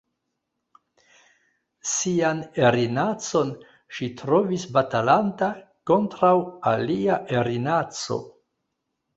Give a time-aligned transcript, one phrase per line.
[1.89, 3.53] Sian erinacon
[3.99, 5.51] ŝi trovis batalanta
[5.93, 6.35] kontraŭ
[6.73, 8.23] alia erinaco.